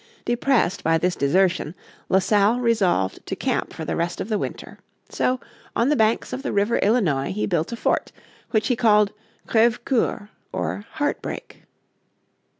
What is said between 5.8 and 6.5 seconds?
the banks of